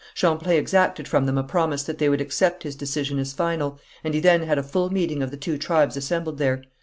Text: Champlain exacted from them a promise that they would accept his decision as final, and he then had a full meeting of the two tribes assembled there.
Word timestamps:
Champlain 0.15 0.57
exacted 0.57 1.07
from 1.07 1.27
them 1.27 1.37
a 1.37 1.43
promise 1.43 1.83
that 1.83 1.99
they 1.99 2.09
would 2.09 2.21
accept 2.21 2.63
his 2.63 2.75
decision 2.75 3.19
as 3.19 3.33
final, 3.33 3.79
and 4.03 4.15
he 4.15 4.19
then 4.19 4.41
had 4.41 4.57
a 4.57 4.63
full 4.63 4.89
meeting 4.89 5.21
of 5.21 5.29
the 5.29 5.37
two 5.37 5.59
tribes 5.59 5.95
assembled 5.95 6.39
there. 6.39 6.63